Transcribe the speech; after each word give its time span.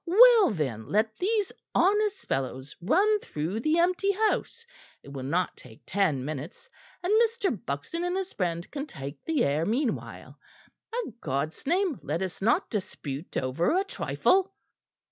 Well, 0.07 0.49
then, 0.49 0.87
let 0.89 1.15
these 1.19 1.51
honest 1.75 2.25
fellows 2.27 2.75
run 2.81 3.19
through 3.19 3.59
the 3.59 3.77
empty 3.77 4.09
house; 4.11 4.65
it 5.03 5.13
will 5.13 5.21
not 5.21 5.55
take 5.55 5.83
ten 5.85 6.25
minutes, 6.25 6.67
and 7.03 7.13
Mr. 7.21 7.55
Buxton 7.67 8.03
and 8.03 8.17
his 8.17 8.33
friend 8.33 8.65
can 8.71 8.87
take 8.87 9.23
the 9.25 9.43
air 9.45 9.63
meanwhile. 9.63 10.39
A 10.91 11.11
God's 11.21 11.67
name, 11.67 11.99
let 12.01 12.23
us 12.23 12.41
not 12.41 12.67
dispute 12.71 13.37
over 13.37 13.77
a 13.77 13.83
trifle." 13.83 14.55